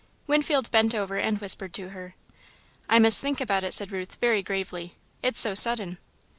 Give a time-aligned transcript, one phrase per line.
[0.25, 2.15] Winfield bent over and whispered to her.
[2.89, 5.99] "I must think about it," said Ruth, very gravely, "it's so sudden."